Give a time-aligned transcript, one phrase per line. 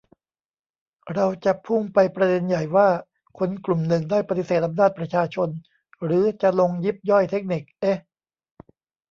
[1.13, 2.87] เราจะพุ่งไปประเด็นใหญ่ ว่า
[3.37, 5.49] คนกลุ่มหนึ่งได้ปฏิเสธอำนาจประชาชน
[6.03, 7.97] หรือจะลงยิบย่อยเทคนิค เอ๊ะ